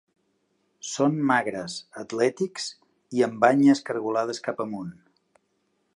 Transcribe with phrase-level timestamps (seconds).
[0.91, 2.67] Són magres, atlètics
[3.19, 4.91] i amb banyes cargolades cap amunt.